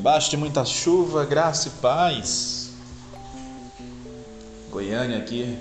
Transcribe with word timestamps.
Debaixo 0.00 0.30
de 0.30 0.36
muita 0.38 0.64
chuva, 0.64 1.26
graça 1.26 1.68
e 1.68 1.72
paz. 1.72 2.70
Goiânia 4.70 5.18
aqui, 5.18 5.58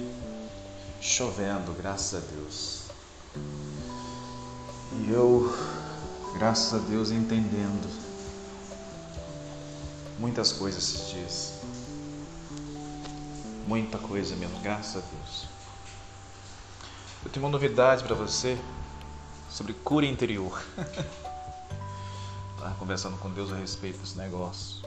chovendo, 1.02 1.74
graças 1.74 2.24
a 2.24 2.26
Deus. 2.26 2.84
E 4.94 5.12
eu, 5.12 5.54
graças 6.36 6.74
a 6.74 6.78
Deus, 6.78 7.12
entendendo 7.12 7.86
muitas 10.18 10.54
coisas 10.54 10.82
esses 10.82 11.10
dias. 11.10 11.54
Muita 13.68 13.98
coisa 13.98 14.38
mesmo, 14.38 14.58
graças 14.62 15.04
a 15.04 15.06
Deus. 15.06 15.48
Eu 17.26 17.30
tenho 17.30 17.46
uma 17.46 17.52
novidade 17.52 18.06
para 18.06 18.16
você 18.16 18.58
sobre 19.50 19.74
cura 19.74 20.06
interior. 20.06 20.64
Estava 22.60 22.76
conversando 22.76 23.18
com 23.18 23.32
Deus 23.32 23.54
a 23.54 23.56
respeito 23.56 24.00
desse 24.00 24.18
negócio. 24.18 24.84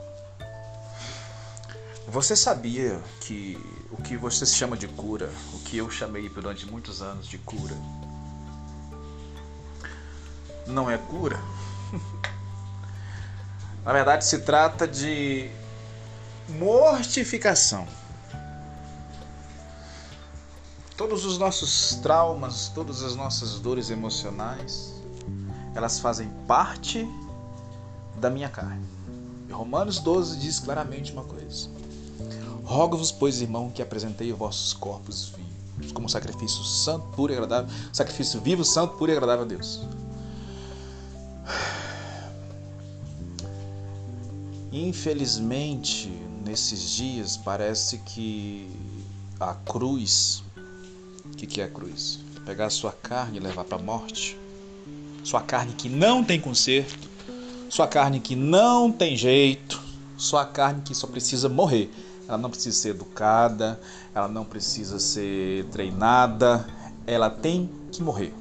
Você 2.06 2.36
sabia 2.36 3.02
que 3.22 3.58
o 3.90 3.96
que 3.96 4.14
você 4.14 4.44
chama 4.44 4.76
de 4.76 4.86
cura, 4.86 5.32
o 5.54 5.58
que 5.60 5.78
eu 5.78 5.90
chamei 5.90 6.28
durante 6.28 6.66
muitos 6.66 7.00
anos 7.00 7.26
de 7.26 7.38
cura, 7.38 7.74
não 10.66 10.90
é 10.90 10.98
cura? 10.98 11.40
Na 13.82 13.92
verdade, 13.94 14.26
se 14.26 14.40
trata 14.40 14.86
de 14.86 15.50
mortificação. 16.50 17.88
Todos 20.94 21.24
os 21.24 21.38
nossos 21.38 21.94
traumas, 22.02 22.68
todas 22.68 23.02
as 23.02 23.16
nossas 23.16 23.58
dores 23.58 23.88
emocionais, 23.88 24.92
elas 25.74 25.98
fazem 26.00 26.28
parte 26.46 27.08
da 28.20 28.30
minha 28.30 28.48
carne. 28.48 28.84
Romanos 29.50 29.98
12 29.98 30.38
diz 30.38 30.58
claramente 30.58 31.12
uma 31.12 31.24
coisa: 31.24 31.68
Rogo-vos, 32.64 33.12
pois, 33.12 33.40
irmão, 33.40 33.70
que 33.70 33.82
apresentei 33.82 34.32
os 34.32 34.38
vossos 34.38 34.72
corpos 34.72 35.34
vivos, 35.36 35.92
como 35.92 36.08
sacrifício 36.08 36.62
santo, 36.64 37.06
puro 37.08 37.32
e 37.32 37.36
agradável, 37.36 37.70
sacrifício 37.92 38.40
vivo, 38.40 38.64
santo, 38.64 38.96
puro 38.96 39.12
e 39.12 39.14
agradável 39.14 39.44
a 39.44 39.48
Deus. 39.48 39.80
Infelizmente, 44.72 46.08
nesses 46.46 46.90
dias, 46.90 47.36
parece 47.36 47.98
que 47.98 48.70
a 49.38 49.54
cruz. 49.54 50.42
O 51.26 51.36
que, 51.36 51.46
que 51.46 51.60
é 51.60 51.64
a 51.64 51.68
cruz? 51.68 52.20
Pegar 52.46 52.66
a 52.66 52.70
sua 52.70 52.92
carne 52.92 53.36
e 53.36 53.40
levar 53.40 53.64
para 53.64 53.76
a 53.76 53.82
morte. 53.82 54.36
Sua 55.22 55.42
carne 55.42 55.74
que 55.74 55.88
não 55.88 56.24
tem 56.24 56.40
conserto 56.40 57.11
sua 57.72 57.88
carne 57.88 58.20
que 58.20 58.36
não 58.36 58.92
tem 58.92 59.16
jeito, 59.16 59.80
sua 60.14 60.44
carne 60.44 60.82
que 60.82 60.94
só 60.94 61.06
precisa 61.06 61.48
morrer. 61.48 61.90
Ela 62.28 62.36
não 62.36 62.50
precisa 62.50 62.76
ser 62.76 62.88
educada, 62.90 63.80
ela 64.14 64.28
não 64.28 64.44
precisa 64.44 64.98
ser 64.98 65.64
treinada, 65.70 66.66
ela 67.06 67.30
tem 67.30 67.70
que 67.90 68.02
morrer. 68.02 68.34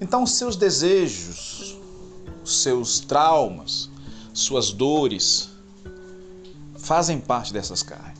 Então, 0.00 0.24
os 0.24 0.32
seus 0.32 0.56
desejos, 0.56 1.78
os 2.42 2.62
seus 2.62 2.98
traumas, 2.98 3.88
suas 4.32 4.72
dores 4.72 5.50
fazem 6.76 7.20
parte 7.20 7.52
dessas 7.52 7.84
carnes. 7.84 8.18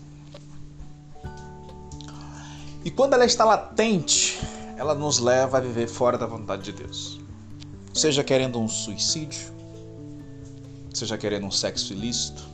E 2.84 2.92
quando 2.92 3.14
ela 3.14 3.24
está 3.24 3.44
latente, 3.44 4.38
ela 4.76 4.94
nos 4.94 5.18
leva 5.18 5.58
a 5.58 5.60
viver 5.60 5.88
fora 5.88 6.16
da 6.16 6.26
vontade 6.26 6.62
de 6.62 6.70
Deus. 6.70 7.18
Seja 7.92 8.22
querendo 8.22 8.60
um 8.60 8.68
suicídio, 8.68 9.53
seja 10.94 11.18
querendo 11.18 11.46
um 11.46 11.50
sexo 11.50 11.92
ilícito, 11.92 12.48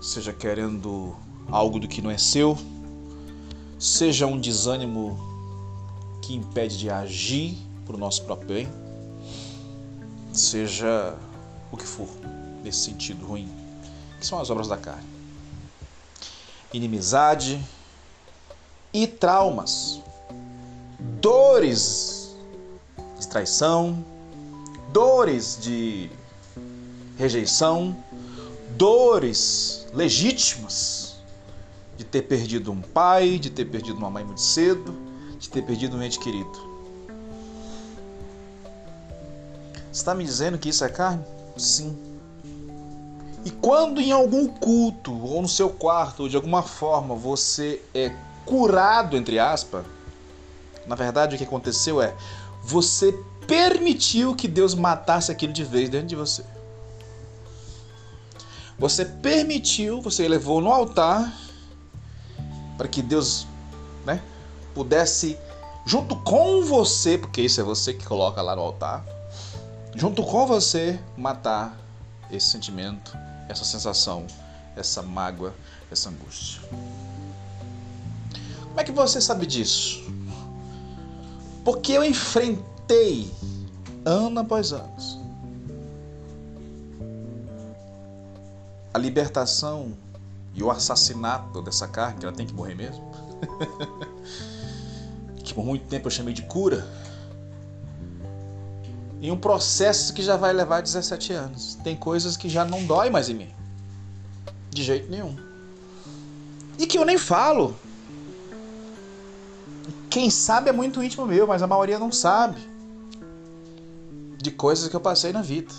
seja 0.00 0.32
querendo 0.32 1.16
algo 1.50 1.80
do 1.80 1.88
que 1.88 2.00
não 2.00 2.10
é 2.10 2.16
seu, 2.16 2.56
seja 3.78 4.26
um 4.26 4.38
desânimo 4.38 5.18
que 6.22 6.34
impede 6.34 6.78
de 6.78 6.88
agir 6.88 7.58
para 7.84 7.96
o 7.96 7.98
nosso 7.98 8.22
próprio 8.24 8.48
bem, 8.48 8.68
seja 10.32 11.16
o 11.72 11.76
que 11.76 11.84
for 11.84 12.08
nesse 12.62 12.84
sentido 12.84 13.26
ruim, 13.26 13.48
que 14.20 14.26
são 14.26 14.38
as 14.38 14.48
obras 14.48 14.68
da 14.68 14.76
carne. 14.76 15.06
Inimizade 16.72 17.60
e 18.92 19.06
traumas, 19.08 20.00
dores 21.20 22.36
de 23.18 23.26
traição, 23.26 24.04
dores 24.92 25.58
de 25.60 26.10
rejeição, 27.16 27.96
dores 28.76 29.86
legítimas 29.92 31.16
de 31.96 32.04
ter 32.04 32.22
perdido 32.22 32.70
um 32.70 32.80
pai, 32.80 33.38
de 33.38 33.50
ter 33.50 33.64
perdido 33.64 33.96
uma 33.98 34.10
mãe 34.10 34.24
muito 34.24 34.40
cedo, 34.40 34.94
de 35.38 35.48
ter 35.48 35.62
perdido 35.62 35.96
um 35.96 36.02
ente 36.02 36.18
querido. 36.18 36.76
Você 39.90 40.00
está 40.00 40.14
me 40.14 40.24
dizendo 40.24 40.58
que 40.58 40.68
isso 40.68 40.84
é 40.84 40.88
carne? 40.90 41.24
Sim. 41.56 41.96
E 43.44 43.50
quando 43.50 44.00
em 44.00 44.12
algum 44.12 44.46
culto, 44.46 45.12
ou 45.24 45.40
no 45.40 45.48
seu 45.48 45.70
quarto, 45.70 46.24
ou 46.24 46.28
de 46.28 46.36
alguma 46.36 46.62
forma 46.62 47.14
você 47.14 47.80
é 47.94 48.14
curado, 48.44 49.16
entre 49.16 49.38
aspas, 49.38 49.86
na 50.86 50.94
verdade 50.94 51.34
o 51.34 51.38
que 51.38 51.44
aconteceu 51.44 52.02
é 52.02 52.14
você 52.62 53.12
permitiu 53.46 54.34
que 54.34 54.48
Deus 54.48 54.74
matasse 54.74 55.30
aquilo 55.30 55.52
de 55.52 55.64
vez 55.64 55.88
dentro 55.88 56.08
de 56.08 56.16
você. 56.16 56.44
Você 58.78 59.04
permitiu, 59.04 60.02
você 60.02 60.28
levou 60.28 60.60
no 60.60 60.70
altar 60.70 61.32
para 62.76 62.86
que 62.86 63.00
Deus, 63.00 63.46
né, 64.04 64.22
pudesse 64.74 65.38
junto 65.86 66.16
com 66.16 66.62
você, 66.62 67.16
porque 67.16 67.40
isso 67.40 67.60
é 67.60 67.64
você 67.64 67.94
que 67.94 68.04
coloca 68.04 68.42
lá 68.42 68.54
no 68.54 68.62
altar, 68.62 69.04
junto 69.94 70.22
com 70.22 70.46
você 70.46 71.00
matar 71.16 71.78
esse 72.30 72.50
sentimento, 72.50 73.16
essa 73.48 73.64
sensação, 73.64 74.26
essa 74.76 75.02
mágoa, 75.02 75.54
essa 75.90 76.10
angústia. 76.10 76.60
Como 78.60 78.80
é 78.80 78.84
que 78.84 78.92
você 78.92 79.22
sabe 79.22 79.46
disso? 79.46 80.04
Porque 81.64 81.92
eu 81.92 82.04
enfrentei 82.04 83.32
ano 84.04 84.40
após 84.40 84.72
ano 84.72 85.25
a 88.96 88.98
libertação 88.98 89.92
e 90.54 90.62
o 90.62 90.70
assassinato 90.70 91.60
dessa 91.60 91.86
carne, 91.86 92.18
que 92.18 92.24
ela 92.24 92.34
tem 92.34 92.46
que 92.46 92.54
morrer 92.54 92.74
mesmo, 92.74 93.04
que 95.44 95.52
por 95.52 95.62
muito 95.62 95.86
tempo 95.86 96.06
eu 96.06 96.10
chamei 96.10 96.32
de 96.32 96.40
cura, 96.42 96.88
em 99.20 99.30
um 99.30 99.36
processo 99.36 100.14
que 100.14 100.22
já 100.22 100.34
vai 100.36 100.50
levar 100.54 100.80
17 100.80 101.32
anos. 101.34 101.78
Tem 101.84 101.94
coisas 101.94 102.38
que 102.38 102.48
já 102.48 102.64
não 102.64 102.84
dói 102.84 103.10
mais 103.10 103.28
em 103.28 103.34
mim. 103.34 103.50
De 104.70 104.82
jeito 104.82 105.10
nenhum. 105.10 105.36
E 106.78 106.86
que 106.86 106.96
eu 106.96 107.04
nem 107.04 107.18
falo. 107.18 107.76
Quem 110.08 110.30
sabe 110.30 110.70
é 110.70 110.72
muito 110.72 111.02
íntimo 111.02 111.26
meu, 111.26 111.46
mas 111.46 111.62
a 111.62 111.66
maioria 111.66 111.98
não 111.98 112.10
sabe. 112.10 112.60
De 114.38 114.50
coisas 114.50 114.88
que 114.88 114.96
eu 114.96 115.00
passei 115.00 115.32
na 115.32 115.42
vida. 115.42 115.74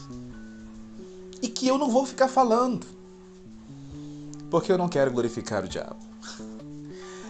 E 1.41 1.47
que 1.47 1.67
eu 1.67 1.79
não 1.79 1.89
vou 1.89 2.05
ficar 2.05 2.27
falando 2.27 2.96
porque 4.49 4.71
eu 4.71 4.77
não 4.77 4.87
quero 4.87 5.11
glorificar 5.11 5.63
o 5.63 5.67
diabo. 5.67 5.97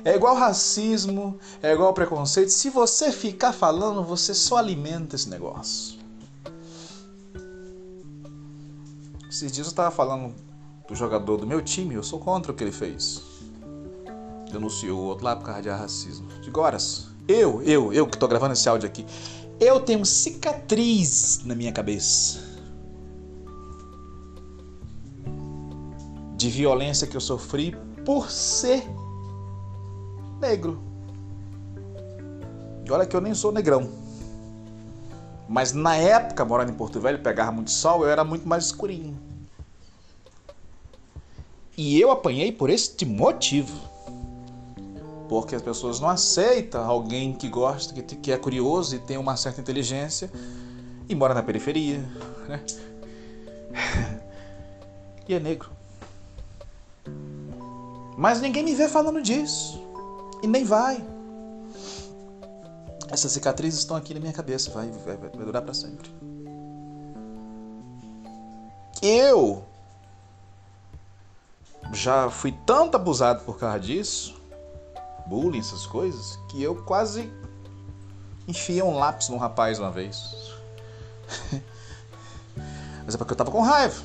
É 0.04 0.16
igual 0.16 0.36
racismo, 0.36 1.38
é 1.62 1.74
igual 1.74 1.94
preconceito. 1.94 2.50
Se 2.50 2.70
você 2.70 3.12
ficar 3.12 3.52
falando, 3.52 4.04
você 4.04 4.34
só 4.34 4.58
alimenta 4.58 5.16
esse 5.16 5.30
negócio. 5.30 5.98
Esses 9.30 9.52
dias 9.52 9.68
eu 9.68 9.72
estava 9.72 9.92
falando 9.92 10.34
do 10.88 10.96
jogador 10.96 11.38
do 11.38 11.46
meu 11.46 11.62
time, 11.62 11.96
eu 11.96 12.04
sou 12.04 12.20
contra 12.20 12.52
o 12.52 12.56
que 12.56 12.64
ele 12.64 12.72
fez. 12.72 13.22
Denunciou 14.52 14.98
o 14.98 15.04
outro 15.04 15.26
lá 15.26 15.36
por 15.36 15.46
causa 15.46 15.62
de 15.62 15.70
racismo. 15.70 16.28
Digo, 16.42 16.62
horas, 16.62 17.08
eu, 17.28 17.62
eu, 17.64 17.92
eu 17.92 18.08
que 18.08 18.16
estou 18.16 18.30
gravando 18.30 18.54
esse 18.54 18.70
áudio 18.70 18.88
aqui, 18.88 19.06
eu 19.60 19.82
tenho 19.82 20.06
cicatriz 20.06 21.42
na 21.44 21.54
minha 21.54 21.74
cabeça 21.74 22.57
de 26.38 26.50
violência 26.52 27.08
que 27.08 27.18
eu 27.18 27.22
sofri 27.22 27.76
por 28.06 28.30
ser 28.30 28.84
negro. 30.40 30.80
E 32.86 32.92
olha 32.92 33.08
que 33.08 33.16
eu 33.16 33.20
nem 33.20 33.34
sou 33.34 33.52
negrão. 33.52 33.90
Mas 35.50 35.74
na 35.74 35.96
época, 35.96 36.46
morando 36.46 36.72
em 36.72 36.76
Porto 36.76 37.00
Velho, 37.00 37.20
pegava 37.20 37.52
muito 37.52 37.72
sol, 37.72 38.04
eu 38.04 38.10
era 38.10 38.24
muito 38.24 38.48
mais 38.48 38.66
escurinho. 38.66 39.18
E 41.76 42.00
eu 42.00 42.12
apanhei 42.12 42.52
por 42.52 42.70
este 42.70 43.04
motivo. 43.04 43.76
Porque 45.28 45.56
as 45.56 45.62
pessoas 45.62 46.00
não 46.00 46.08
aceitam 46.08 46.86
alguém 46.86 47.34
que 47.34 47.50
gosta, 47.50 48.00
que 48.02 48.32
é 48.32 48.38
curioso 48.38 48.96
e 48.96 49.00
tem 49.00 49.18
uma 49.18 49.36
certa 49.36 49.60
inteligência 49.60 50.32
e 51.10 51.16
mora 51.16 51.34
na 51.34 51.42
periferia. 51.42 51.98
Né? 52.48 52.64
e 55.28 55.34
é 55.34 55.40
negro. 55.40 55.77
Mas 58.18 58.42
ninguém 58.42 58.64
me 58.64 58.74
vê 58.74 58.90
falando 58.90 59.22
disso. 59.22 59.80
E 60.42 60.48
nem 60.48 60.64
vai. 60.64 61.06
Essas 63.10 63.32
cicatrizes 63.32 63.80
estão 63.80 63.96
aqui 63.96 64.12
na 64.14 64.20
minha 64.20 64.34
cabeça, 64.34 64.72
vai, 64.72 64.90
vai, 64.90 65.16
vai 65.16 65.30
durar 65.30 65.62
para 65.62 65.74
sempre. 65.74 66.12
Eu 69.02 69.64
já 71.94 72.30
fui 72.30 72.52
tanto 72.66 72.96
abusado 72.96 73.44
por 73.44 73.58
causa 73.60 73.80
disso, 73.80 74.36
bullying, 75.28 75.60
essas 75.60 75.86
coisas, 75.86 76.38
que 76.50 76.62
eu 76.62 76.76
quase 76.84 77.32
enfiei 78.48 78.82
um 78.82 78.98
lápis 78.98 79.30
num 79.30 79.38
rapaz 79.38 79.78
uma 79.80 79.92
vez. 79.92 80.18
Mas 83.06 83.14
é 83.14 83.18
porque 83.18 83.34
eu 83.34 83.38
tava 83.38 83.52
com 83.52 83.62
raiva. 83.62 84.02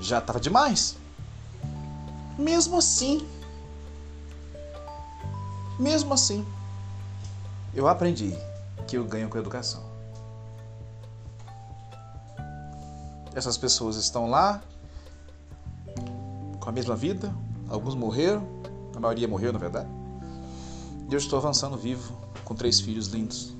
Já 0.00 0.20
tava 0.20 0.38
demais. 0.38 0.96
Mesmo 2.38 2.78
assim, 2.78 3.26
mesmo 5.78 6.14
assim, 6.14 6.46
eu 7.74 7.88
aprendi 7.88 8.36
que 8.86 8.96
eu 8.96 9.04
ganho 9.04 9.28
com 9.28 9.36
a 9.36 9.40
educação. 9.40 9.82
Essas 13.34 13.58
pessoas 13.58 13.96
estão 13.96 14.30
lá 14.30 14.62
com 16.60 16.68
a 16.68 16.72
mesma 16.72 16.94
vida, 16.94 17.34
alguns 17.68 17.94
morreram, 17.94 18.46
a 18.94 19.00
maioria 19.00 19.26
morreu 19.26 19.52
na 19.52 19.58
verdade. 19.58 19.88
E 21.08 21.12
eu 21.12 21.18
estou 21.18 21.38
avançando 21.38 21.76
vivo, 21.76 22.16
com 22.44 22.54
três 22.54 22.80
filhos 22.80 23.08
lindos, 23.08 23.52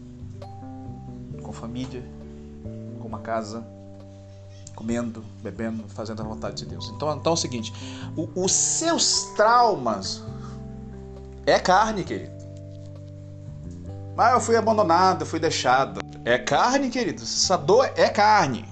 com 1.43 1.53
família, 1.53 2.03
com 3.01 3.09
uma 3.09 3.19
casa, 3.19 3.67
comendo, 4.75 5.25
bebendo, 5.43 5.85
fazendo 5.89 6.23
a 6.23 6.25
vontade 6.25 6.57
de 6.57 6.67
Deus. 6.67 6.91
Então, 6.91 7.13
então 7.17 7.33
é 7.33 7.35
o 7.35 7.37
seguinte: 7.37 7.73
o, 8.17 8.29
os 8.45 8.53
seus 8.53 9.25
traumas 9.37 10.23
é 11.47 11.59
carne, 11.59 12.05
querido. 12.05 12.33
Mas 14.17 14.33
eu 14.33 14.41
fui 14.41 14.57
abandonado, 14.57 15.23
eu 15.23 15.27
fui 15.27 15.41
deixado. 15.41 16.01
É 16.25 16.39
carne, 16.39 16.89
querido. 16.89 17.23
Essa 17.23 17.57
dor 17.57 17.91
é 17.97 18.09
carne. 18.09 18.65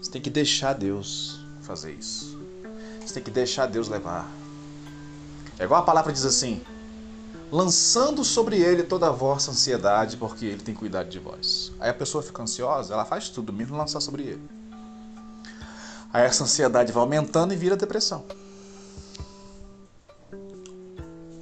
Você 0.00 0.10
tem 0.10 0.22
que 0.22 0.30
deixar 0.30 0.72
Deus 0.72 1.44
fazer 1.62 1.92
isso. 1.92 2.40
Você 3.00 3.14
tem 3.14 3.22
que 3.22 3.30
deixar 3.30 3.66
Deus 3.66 3.88
levar. 3.88 4.26
É 5.58 5.64
igual 5.64 5.80
a 5.80 5.84
palavra 5.84 6.12
diz 6.12 6.24
assim: 6.24 6.62
lançando 7.50 8.24
sobre 8.24 8.56
ele 8.56 8.82
toda 8.82 9.08
a 9.08 9.10
vossa 9.10 9.50
ansiedade, 9.50 10.16
porque 10.16 10.46
ele 10.46 10.62
tem 10.62 10.74
cuidado 10.74 11.08
de 11.08 11.18
vós. 11.18 11.72
Aí 11.78 11.90
a 11.90 11.94
pessoa 11.94 12.22
fica 12.22 12.42
ansiosa, 12.42 12.94
ela 12.94 13.04
faz 13.04 13.28
tudo, 13.28 13.52
mesmo 13.52 13.76
lançar 13.76 14.00
sobre 14.00 14.22
ele. 14.22 14.50
Aí 16.12 16.24
essa 16.24 16.44
ansiedade 16.44 16.92
vai 16.92 17.02
aumentando 17.02 17.52
e 17.52 17.56
vira 17.56 17.76
depressão. 17.76 18.24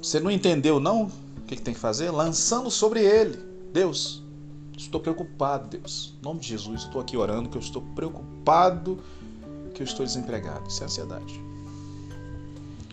Você 0.01 0.19
não 0.19 0.31
entendeu, 0.31 0.79
não? 0.79 1.03
O 1.37 1.41
que, 1.45 1.61
tem 1.61 1.73
que 1.73 1.79
fazer? 1.79 2.09
Lançando 2.11 2.71
sobre 2.71 3.01
ele. 3.01 3.37
Deus, 3.71 4.23
estou 4.77 4.99
preocupado, 4.99 5.67
Deus. 5.67 6.13
Em 6.19 6.23
nome 6.23 6.39
de 6.39 6.47
Jesus, 6.47 6.81
estou 6.81 7.01
aqui 7.01 7.15
orando 7.15 7.49
que 7.49 7.57
eu 7.57 7.61
estou 7.61 7.81
preocupado 7.93 8.99
que 9.71 9.81
eu 9.81 9.85
estou 9.85 10.05
desempregado. 10.05 10.67
Isso 10.67 10.81
é 10.83 10.85
ansiedade. 10.85 11.41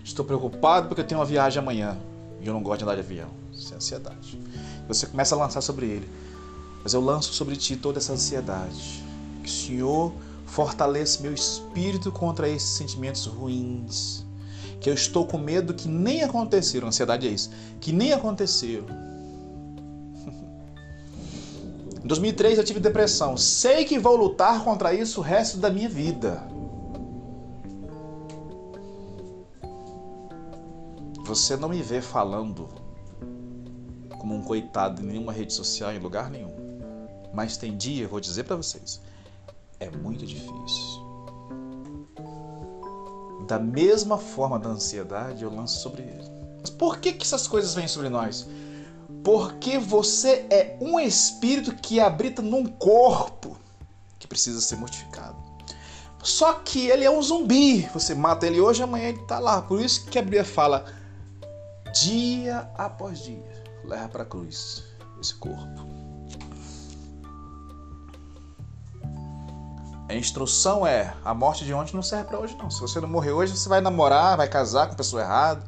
Estou 0.02 0.24
preocupado 0.24 0.88
porque 0.88 1.02
eu 1.02 1.06
tenho 1.06 1.20
uma 1.20 1.26
viagem 1.26 1.60
amanhã 1.60 1.98
e 2.40 2.46
eu 2.46 2.54
não 2.54 2.62
gosto 2.62 2.78
de 2.78 2.84
andar 2.84 2.94
de 2.94 3.00
avião. 3.00 3.28
Isso 3.52 3.72
é 3.72 3.76
ansiedade. 3.76 4.40
Você 4.86 5.06
começa 5.06 5.34
a 5.34 5.38
lançar 5.38 5.60
sobre 5.60 5.86
ele. 5.86 6.08
Mas 6.82 6.94
eu 6.94 7.00
lanço 7.00 7.32
sobre 7.34 7.56
ti 7.56 7.76
toda 7.76 7.98
essa 7.98 8.12
ansiedade. 8.12 9.04
Que 9.42 9.48
o 9.48 9.52
Senhor 9.52 10.12
fortaleça 10.46 11.22
meu 11.22 11.34
espírito 11.34 12.10
contra 12.10 12.48
esses 12.48 12.70
sentimentos 12.70 13.26
ruins 13.26 14.24
que 14.80 14.88
eu 14.88 14.94
estou 14.94 15.26
com 15.26 15.38
medo 15.38 15.74
que 15.74 15.88
nem 15.88 16.22
aconteceram. 16.22 16.88
Ansiedade 16.88 17.26
é 17.26 17.30
isso, 17.30 17.50
que 17.80 17.92
nem 17.92 18.12
aconteceram. 18.12 18.86
Em 22.02 22.06
2003 22.06 22.58
eu 22.58 22.64
tive 22.64 22.80
depressão. 22.80 23.36
Sei 23.36 23.84
que 23.84 23.98
vou 23.98 24.16
lutar 24.16 24.64
contra 24.64 24.94
isso 24.94 25.20
o 25.20 25.22
resto 25.22 25.58
da 25.58 25.70
minha 25.70 25.88
vida. 25.88 26.42
Você 31.24 31.56
não 31.56 31.68
me 31.68 31.82
vê 31.82 32.00
falando 32.00 32.68
como 34.18 34.34
um 34.34 34.42
coitado 34.42 35.02
em 35.02 35.06
nenhuma 35.06 35.32
rede 35.32 35.52
social, 35.52 35.92
em 35.92 35.98
lugar 35.98 36.30
nenhum. 36.30 36.54
Mas 37.32 37.56
tem 37.56 37.76
dia, 37.76 38.04
eu 38.04 38.08
vou 38.08 38.20
dizer 38.20 38.44
para 38.44 38.56
vocês, 38.56 39.00
é 39.78 39.90
muito 39.90 40.26
difícil. 40.26 41.07
Da 43.48 43.58
mesma 43.58 44.18
forma 44.18 44.58
da 44.58 44.68
ansiedade, 44.68 45.42
eu 45.42 45.52
lanço 45.52 45.80
sobre 45.80 46.02
ele. 46.02 46.30
Mas 46.60 46.68
por 46.68 46.98
que, 46.98 47.14
que 47.14 47.24
essas 47.24 47.48
coisas 47.48 47.74
vêm 47.74 47.88
sobre 47.88 48.10
nós? 48.10 48.46
Porque 49.24 49.78
você 49.78 50.46
é 50.50 50.76
um 50.82 51.00
espírito 51.00 51.74
que 51.74 51.98
habita 51.98 52.42
num 52.42 52.66
corpo 52.66 53.56
que 54.18 54.26
precisa 54.26 54.60
ser 54.60 54.76
mortificado. 54.76 55.36
Só 56.22 56.52
que 56.52 56.88
ele 56.88 57.04
é 57.04 57.10
um 57.10 57.22
zumbi. 57.22 57.88
Você 57.94 58.14
mata 58.14 58.46
ele 58.46 58.60
hoje, 58.60 58.82
amanhã 58.82 59.08
ele 59.08 59.20
está 59.22 59.38
lá. 59.38 59.62
Por 59.62 59.80
isso 59.80 60.04
que 60.06 60.18
a 60.18 60.22
Bíblia 60.22 60.44
fala 60.44 60.84
dia 62.02 62.70
após 62.76 63.20
dia, 63.20 63.64
leva 63.82 64.08
para 64.10 64.24
a 64.24 64.26
cruz 64.26 64.84
esse 65.18 65.34
corpo. 65.34 65.97
A 70.08 70.14
instrução 70.14 70.86
é: 70.86 71.14
a 71.24 71.34
morte 71.34 71.64
de 71.64 71.74
ontem 71.74 71.94
não 71.94 72.02
serve 72.02 72.24
para 72.24 72.38
hoje, 72.38 72.56
não. 72.56 72.70
Se 72.70 72.80
você 72.80 72.98
não 73.00 73.08
morrer 73.08 73.32
hoje, 73.32 73.56
você 73.56 73.68
vai 73.68 73.80
namorar, 73.80 74.36
vai 74.36 74.48
casar 74.48 74.86
com 74.86 74.94
a 74.94 74.96
pessoa 74.96 75.22
errada. 75.22 75.62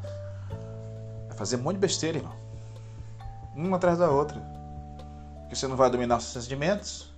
Vai 1.29 1.37
fazer 1.37 1.57
um 1.57 1.63
monte 1.63 1.75
de 1.75 1.81
besteira, 1.81 2.19
irmão. 2.19 2.33
Uma 3.55 3.77
atrás 3.77 3.99
da 3.99 4.11
outra. 4.11 4.41
Porque 5.43 5.55
você 5.55 5.69
não 5.69 5.77
vai 5.77 5.91
dominar 5.91 6.17
os 6.17 6.25
seus 6.25 6.45
sentimentos. 6.45 7.13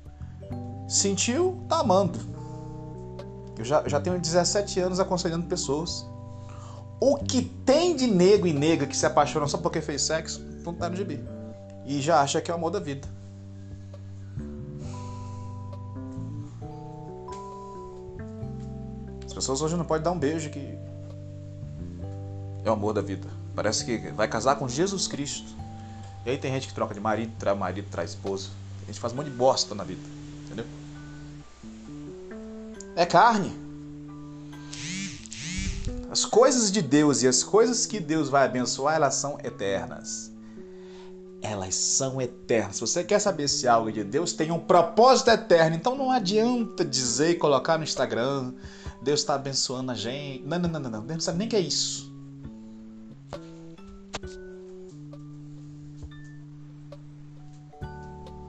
Sentiu, 0.89 1.65
tá 1.69 1.79
amando. 1.79 2.19
Eu 3.57 3.65
já, 3.65 3.87
já 3.89 4.01
tenho 4.01 4.19
17 4.19 4.81
anos 4.81 4.99
aconselhando 4.99 5.47
pessoas. 5.47 6.05
O 7.01 7.17
que 7.17 7.43
tem 7.43 7.95
de 7.95 8.07
nego 8.07 8.47
e 8.47 8.53
nega 8.53 8.87
que 8.87 8.97
se 8.97 9.07
apaixona 9.07 9.47
só 9.47 9.59
porque 9.59 9.81
fez 9.81 10.03
sexo, 10.03 10.41
não 10.65 10.75
tá 10.75 10.89
no 10.89 10.97
gibi. 10.97 11.23
E 11.87 12.01
já 12.01 12.21
acha 12.21 12.41
que 12.41 12.51
é 12.51 12.55
o 12.55 12.57
amor 12.57 12.71
da 12.71 12.81
vida. 12.81 13.09
Pessoas 19.43 19.61
hoje 19.61 19.77
não 19.77 19.85
podem 19.85 20.05
dar 20.05 20.13
um 20.13 20.19
beijo 20.19 20.51
que 20.51 20.79
é 22.65 22.71
o 22.71 22.73
amor 22.73 22.95
da 22.95 23.01
vida. 23.03 23.29
Parece 23.57 23.85
que 23.85 23.99
vai 24.13 24.29
casar 24.29 24.55
com 24.55 24.69
Jesus 24.69 25.09
Cristo. 25.09 25.57
E 26.25 26.31
aí 26.31 26.39
tem 26.39 26.53
gente 26.53 26.69
que 26.69 26.75
troca 26.75 26.95
de 26.95 27.01
marido, 27.01 27.33
traz 27.41 27.59
marido, 27.59 27.89
traz 27.91 28.11
esposa. 28.11 28.51
A 28.85 28.87
gente 28.87 29.01
faz 29.01 29.13
um 29.13 29.17
monte 29.17 29.31
de 29.31 29.33
bosta 29.33 29.75
na 29.75 29.83
vida. 29.83 30.01
Entendeu? 30.45 30.65
É 32.95 33.05
carne. 33.05 33.53
As 36.09 36.25
coisas 36.25 36.71
de 36.71 36.81
Deus 36.81 37.25
e 37.25 37.27
as 37.27 37.43
coisas 37.43 37.85
que 37.85 37.99
Deus 37.99 38.29
vai 38.29 38.45
abençoar, 38.45 38.95
elas 38.95 39.17
são 39.17 39.41
eternas. 39.43 40.31
Elas 41.43 41.75
são 41.75 42.23
eternas. 42.23 42.77
Se 42.77 42.81
você 42.81 43.03
quer 43.03 43.19
saber 43.19 43.49
se 43.49 43.67
algo 43.67 43.91
de 43.91 44.05
Deus 44.05 44.33
tem 44.35 44.53
um 44.53 44.61
propósito 44.61 45.31
eterno, 45.31 45.75
então 45.75 45.97
não 45.97 46.13
adianta 46.13 46.85
dizer 46.85 47.31
e 47.31 47.35
colocar 47.35 47.77
no 47.77 47.83
Instagram, 47.83 48.53
Deus 49.03 49.21
está 49.21 49.35
abençoando 49.35 49.91
a 49.91 49.95
gente. 49.95 50.45
Não, 50.45 50.59
não, 50.59 50.69
não, 50.69 50.81
não, 50.81 50.91
não. 50.91 51.01
Deus 51.01 51.17
não 51.17 51.21
sabe 51.21 51.39
nem 51.39 51.49
que 51.49 51.57
é 51.57 51.61
isso. 51.61 52.13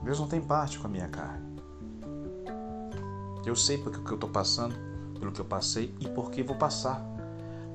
Deus 0.04 0.20
não 0.20 0.28
tem 0.28 0.40
parte 0.40 0.78
com 0.78 0.86
a 0.86 0.90
minha 0.90 1.08
carne. 1.08 1.42
Eu 3.44 3.56
sei 3.56 3.78
porque 3.78 4.00
que 4.00 4.10
eu 4.10 4.14
estou 4.14 4.30
passando, 4.30 4.74
pelo 5.18 5.32
que 5.32 5.40
eu 5.40 5.44
passei 5.44 5.94
e 5.98 6.08
por 6.08 6.30
que 6.30 6.42
vou 6.42 6.56
passar. 6.56 7.04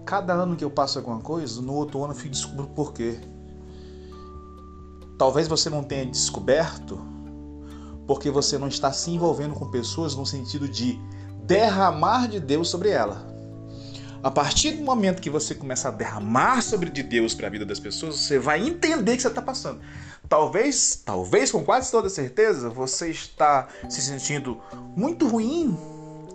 Cada 0.05 0.33
ano 0.33 0.55
que 0.55 0.63
eu 0.63 0.71
passo 0.71 0.99
alguma 0.99 1.19
coisa, 1.19 1.61
no 1.61 1.73
outro 1.73 2.03
ano 2.03 2.13
eu 2.13 2.29
descubro 2.29 2.67
por 2.67 2.93
quê. 2.93 3.19
Talvez 5.17 5.47
você 5.47 5.69
não 5.69 5.83
tenha 5.83 6.05
descoberto 6.05 6.99
porque 8.07 8.31
você 8.31 8.57
não 8.57 8.67
está 8.67 8.91
se 8.91 9.11
envolvendo 9.11 9.53
com 9.53 9.69
pessoas 9.69 10.15
no 10.15 10.25
sentido 10.25 10.67
de 10.67 10.99
derramar 11.49 12.27
de 12.27 12.39
Deus 12.39 12.69
sobre 12.69 12.89
ela. 12.89 13.27
A 14.21 14.29
partir 14.29 14.71
do 14.71 14.83
momento 14.83 15.19
que 15.19 15.31
você 15.31 15.55
começa 15.55 15.87
a 15.87 15.91
derramar 15.91 16.61
sobre 16.61 16.91
de 16.91 17.01
Deus 17.01 17.33
para 17.33 17.47
a 17.47 17.49
vida 17.49 17.65
das 17.65 17.79
pessoas, 17.79 18.17
você 18.17 18.37
vai 18.37 18.61
entender 18.61 19.15
que 19.15 19.21
você 19.23 19.29
está 19.29 19.41
passando. 19.41 19.81
Talvez, 20.27 21.01
talvez 21.03 21.51
com 21.51 21.63
quase 21.63 21.89
toda 21.89 22.07
certeza, 22.07 22.69
você 22.69 23.09
está 23.09 23.67
se 23.89 23.99
sentindo 23.99 24.61
muito 24.95 25.27
ruim 25.27 25.75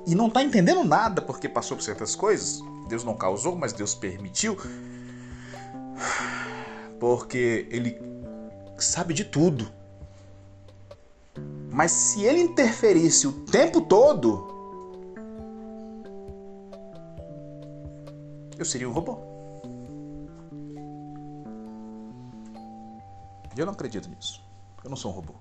e 0.04 0.16
não 0.16 0.26
está 0.26 0.42
entendendo 0.42 0.83
nada 0.83 1.23
porque 1.23 1.49
passou 1.49 1.76
por 1.76 1.85
certas 1.85 2.16
coisas. 2.16 2.61
Deus 2.88 3.04
não 3.04 3.14
causou, 3.14 3.54
mas 3.54 3.73
Deus 3.73 3.94
permitiu. 3.94 4.59
Porque 6.99 7.68
Ele 7.71 8.00
sabe 8.78 9.14
de 9.14 9.25
tudo. 9.25 9.71
Mas 11.71 11.92
se 11.92 12.25
Ele 12.25 12.40
interferisse 12.40 13.26
o 13.26 13.33
tempo 13.33 13.83
todo, 13.83 14.53
eu 18.58 18.64
seria 18.64 18.88
um 18.88 18.92
robô. 18.92 19.18
Eu 23.56 23.66
não 23.66 23.73
acredito 23.73 24.08
nisso. 24.08 24.42
Eu 24.82 24.90
não 24.90 24.96
sou 24.96 25.12
um 25.12 25.14
robô. 25.14 25.34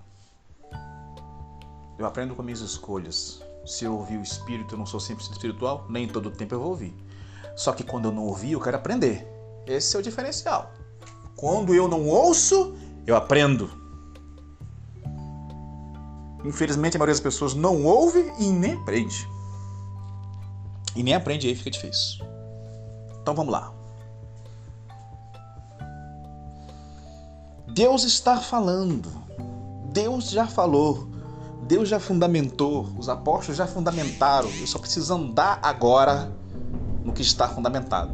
Eu 1.97 2.05
aprendo 2.05 2.35
com 2.35 2.43
minhas 2.43 2.59
escolhas. 2.59 3.41
Se 3.65 3.85
eu 3.85 3.95
ouvir 3.95 4.17
o 4.17 4.21
espírito, 4.21 4.75
eu 4.75 4.77
não 4.77 4.85
sou 4.85 4.99
sempre 4.99 5.23
espiritual, 5.23 5.85
nem 5.89 6.07
todo 6.07 6.29
tempo 6.29 6.53
eu 6.53 6.59
vou 6.59 6.69
ouvir. 6.69 6.93
Só 7.55 7.71
que 7.71 7.83
quando 7.83 8.05
eu 8.05 8.11
não 8.11 8.25
ouvir, 8.25 8.53
eu 8.53 8.59
quero 8.59 8.77
aprender. 8.77 9.27
Esse 9.65 9.95
é 9.95 9.99
o 9.99 10.03
diferencial. 10.03 10.71
Quando 11.35 11.73
eu 11.73 11.87
não 11.87 12.07
ouço, 12.07 12.75
eu 13.07 13.15
aprendo. 13.15 13.69
Infelizmente, 16.43 16.97
a 16.97 16.99
maioria 16.99 17.13
das 17.13 17.21
pessoas 17.21 17.53
não 17.53 17.83
ouve 17.83 18.31
e 18.37 18.49
nem 18.49 18.73
aprende. 18.73 19.27
E 20.95 21.01
nem 21.01 21.13
aprende 21.13 21.47
aí 21.47 21.55
fica 21.55 21.71
difícil. 21.71 22.32
Então 23.23 23.33
vamos 23.33 23.53
lá. 23.53 23.71
Deus 27.69 28.03
está 28.03 28.37
falando. 28.37 29.09
Deus 29.93 30.29
já 30.29 30.45
falou. 30.45 31.07
Deus 31.65 31.87
já 31.87 32.01
fundamentou. 32.01 32.89
Os 32.97 33.07
apóstolos 33.07 33.55
já 33.55 33.65
fundamentaram. 33.65 34.49
Eu 34.59 34.67
só 34.67 34.77
preciso 34.77 35.13
andar 35.13 35.57
agora 35.63 36.33
no 37.01 37.13
que 37.13 37.21
está 37.21 37.47
fundamentado. 37.47 38.11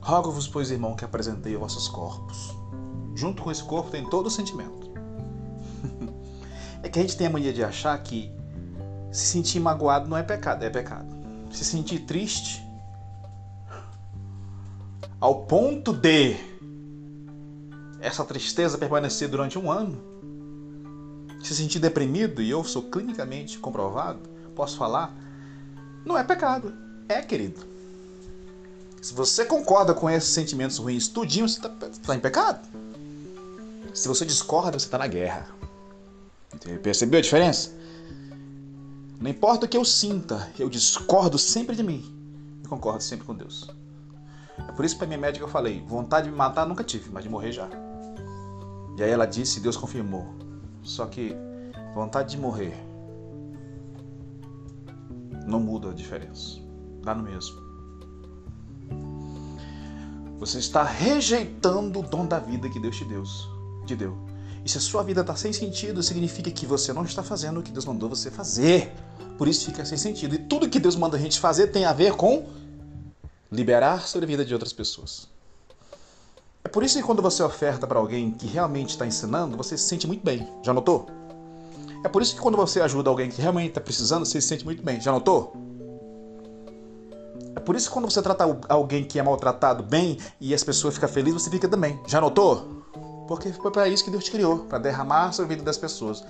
Rogo-vos, 0.00 0.48
pois, 0.48 0.70
irmão, 0.70 0.96
que 0.96 1.04
apresentei 1.04 1.54
vossos 1.56 1.88
corpos. 1.88 2.56
Junto 3.14 3.42
com 3.42 3.50
esse 3.50 3.62
corpo 3.62 3.90
tem 3.90 4.08
todo 4.08 4.28
o 4.28 4.30
sentimento. 4.30 4.90
é 6.82 6.88
que 6.88 6.98
a 6.98 7.02
gente 7.02 7.18
tem 7.18 7.26
a 7.26 7.30
mania 7.30 7.52
de 7.52 7.62
achar 7.62 8.02
que 8.02 8.32
se 9.12 9.26
sentir 9.26 9.60
magoado 9.60 10.08
não 10.08 10.16
é 10.16 10.22
pecado, 10.22 10.64
é 10.64 10.70
pecado. 10.70 11.06
Se 11.52 11.64
sentir 11.66 12.00
triste 12.00 12.66
ao 15.20 15.44
ponto 15.44 15.92
de 15.92 16.34
essa 18.00 18.24
tristeza 18.24 18.78
permanecer 18.78 19.28
durante 19.28 19.58
um 19.58 19.70
ano, 19.70 20.02
se 21.44 21.54
sentir 21.54 21.78
deprimido, 21.78 22.40
e 22.40 22.48
eu 22.48 22.64
sou 22.64 22.84
clinicamente 22.84 23.58
comprovado, 23.58 24.20
posso 24.56 24.78
falar, 24.78 25.14
não 26.06 26.16
é 26.16 26.24
pecado. 26.24 26.72
É, 27.08 27.20
querido. 27.20 27.60
Se 29.02 29.12
você 29.12 29.44
concorda 29.44 29.92
com 29.92 30.08
esses 30.08 30.30
sentimentos 30.30 30.78
ruins 30.78 31.08
tudinho, 31.08 31.46
você 31.46 31.58
está 31.58 31.68
tá 31.68 32.16
em 32.16 32.20
pecado. 32.20 32.66
Se 33.92 34.08
você 34.08 34.24
discorda, 34.24 34.78
você 34.78 34.86
está 34.86 34.96
na 34.96 35.06
guerra. 35.06 35.48
Percebeu 36.82 37.18
a 37.18 37.22
diferença? 37.22 37.81
Não 39.22 39.30
importa 39.30 39.66
o 39.66 39.68
que 39.68 39.76
eu 39.76 39.84
sinta, 39.84 40.50
eu 40.58 40.68
discordo 40.68 41.38
sempre 41.38 41.76
de 41.76 41.82
mim 41.84 42.04
e 42.64 42.66
concordo 42.66 43.04
sempre 43.04 43.24
com 43.24 43.32
Deus. 43.32 43.70
É 44.58 44.72
por 44.72 44.84
isso 44.84 44.96
que 44.96 44.98
para 44.98 45.06
minha 45.06 45.20
médica 45.20 45.44
eu 45.44 45.48
falei, 45.48 45.80
vontade 45.86 46.24
de 46.24 46.32
me 46.32 46.36
matar 46.36 46.66
nunca 46.66 46.82
tive, 46.82 47.08
mas 47.08 47.22
de 47.22 47.30
morrer 47.30 47.52
já. 47.52 47.68
E 48.98 49.02
aí 49.02 49.08
ela 49.08 49.24
disse, 49.24 49.60
Deus 49.60 49.76
confirmou. 49.76 50.26
Só 50.82 51.06
que 51.06 51.36
vontade 51.94 52.32
de 52.32 52.36
morrer 52.36 52.74
não 55.46 55.60
muda 55.60 55.90
a 55.90 55.94
diferença. 55.94 56.58
Dá 57.04 57.14
no 57.14 57.22
mesmo. 57.22 57.62
Você 60.40 60.58
está 60.58 60.82
rejeitando 60.82 62.00
o 62.00 62.02
dom 62.02 62.26
da 62.26 62.40
vida 62.40 62.68
que 62.68 62.80
Deus 62.80 62.96
te 62.96 63.04
deu. 63.04 63.22
Te 63.86 63.94
deu. 63.94 64.32
E 64.64 64.68
se 64.68 64.78
a 64.78 64.80
sua 64.80 65.02
vida 65.02 65.22
está 65.22 65.34
sem 65.34 65.52
sentido, 65.52 66.02
significa 66.02 66.50
que 66.50 66.66
você 66.66 66.92
não 66.92 67.04
está 67.04 67.22
fazendo 67.22 67.58
o 67.60 67.62
que 67.62 67.72
Deus 67.72 67.84
mandou 67.84 68.08
você 68.08 68.30
fazer. 68.30 68.92
Por 69.42 69.48
isso 69.48 69.66
fica 69.66 69.84
sem 69.84 69.98
sentido. 69.98 70.36
E 70.36 70.38
tudo 70.38 70.68
que 70.68 70.78
Deus 70.78 70.94
manda 70.94 71.16
a 71.16 71.20
gente 71.20 71.40
fazer 71.40 71.66
tem 71.66 71.84
a 71.84 71.92
ver 71.92 72.12
com 72.12 72.46
liberar 73.50 74.06
sobre 74.06 74.24
a 74.24 74.28
vida 74.28 74.44
de 74.44 74.54
outras 74.54 74.72
pessoas. 74.72 75.26
É 76.62 76.68
por 76.68 76.84
isso 76.84 76.96
que 76.96 77.02
quando 77.02 77.20
você 77.20 77.42
oferta 77.42 77.84
para 77.84 77.98
alguém 77.98 78.30
que 78.30 78.46
realmente 78.46 78.90
está 78.90 79.04
ensinando, 79.04 79.56
você 79.56 79.76
se 79.76 79.82
sente 79.82 80.06
muito 80.06 80.22
bem. 80.24 80.48
Já 80.62 80.72
notou? 80.72 81.08
É 82.04 82.08
por 82.08 82.22
isso 82.22 82.36
que 82.36 82.40
quando 82.40 82.56
você 82.56 82.80
ajuda 82.80 83.10
alguém 83.10 83.30
que 83.30 83.42
realmente 83.42 83.70
está 83.70 83.80
precisando, 83.80 84.24
você 84.24 84.40
se 84.40 84.46
sente 84.46 84.64
muito 84.64 84.80
bem. 84.80 85.00
Já 85.00 85.10
notou? 85.10 85.56
É 87.56 87.58
por 87.58 87.74
isso 87.74 87.88
que 87.88 87.92
quando 87.92 88.08
você 88.08 88.22
trata 88.22 88.44
alguém 88.68 89.02
que 89.02 89.18
é 89.18 89.24
maltratado 89.24 89.82
bem 89.82 90.18
e 90.40 90.54
as 90.54 90.62
pessoas 90.62 90.94
ficam 90.94 91.08
felizes, 91.08 91.42
você 91.42 91.50
fica 91.50 91.66
também. 91.66 91.98
Já 92.06 92.20
notou? 92.20 92.84
Porque 93.26 93.52
foi 93.52 93.72
para 93.72 93.88
isso 93.88 94.04
que 94.04 94.10
Deus 94.12 94.22
te 94.22 94.30
criou, 94.30 94.60
para 94.66 94.78
derramar 94.78 95.32
sobre 95.32 95.54
a 95.54 95.56
vida 95.56 95.64
das 95.64 95.78
pessoas. 95.78 96.22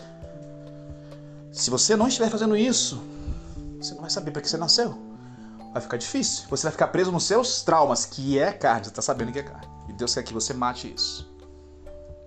Se 1.52 1.68
você 1.68 1.94
não 1.94 2.08
estiver 2.08 2.30
fazendo 2.30 2.56
isso, 2.56 3.02
você 3.78 3.92
não 3.92 4.00
vai 4.00 4.10
saber 4.10 4.30
para 4.30 4.40
que 4.40 4.48
você 4.48 4.56
nasceu. 4.56 4.96
Vai 5.72 5.82
ficar 5.82 5.98
difícil. 5.98 6.46
Você 6.48 6.62
vai 6.62 6.72
ficar 6.72 6.88
preso 6.88 7.12
nos 7.12 7.24
seus 7.24 7.62
traumas, 7.62 8.06
que 8.06 8.38
é 8.38 8.50
carne, 8.52 8.84
você 8.84 8.90
está 8.90 9.02
sabendo 9.02 9.32
que 9.32 9.38
é 9.38 9.42
carne. 9.42 9.68
E 9.86 9.92
Deus 9.92 10.14
quer 10.14 10.22
que 10.22 10.32
você 10.32 10.54
mate 10.54 10.92
isso. 10.94 11.30